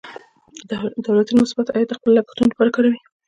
دولتونه 1.05 1.39
مثبت 1.43 1.67
عاید 1.71 1.87
د 1.89 1.93
خپلو 1.97 2.11
لګښتونو 2.17 2.51
لپاره 2.51 2.73
کاروي. 2.75 2.99